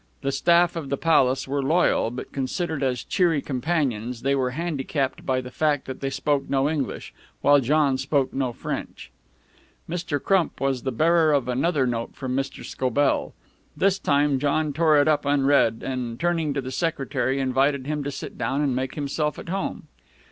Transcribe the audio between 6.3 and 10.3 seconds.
no English, while John spoke no French. Mr.